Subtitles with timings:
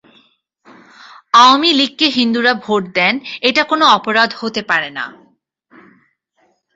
[1.33, 3.13] আওয়ামী লীগকে হিন্দুরা ভোট দেন,
[3.41, 5.05] এটা কোনো অপরাধ হতে পারে না।